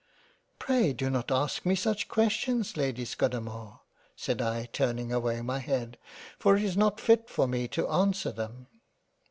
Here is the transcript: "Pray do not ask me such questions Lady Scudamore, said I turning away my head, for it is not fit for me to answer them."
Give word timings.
"Pray 0.57 0.93
do 0.93 1.11
not 1.11 1.29
ask 1.31 1.63
me 1.63 1.75
such 1.75 2.07
questions 2.07 2.75
Lady 2.75 3.05
Scudamore, 3.05 3.81
said 4.15 4.41
I 4.41 4.65
turning 4.65 5.11
away 5.13 5.43
my 5.43 5.59
head, 5.59 5.99
for 6.39 6.57
it 6.57 6.63
is 6.63 6.75
not 6.75 6.99
fit 6.99 7.29
for 7.29 7.47
me 7.47 7.67
to 7.67 7.87
answer 7.87 8.31
them." 8.31 8.65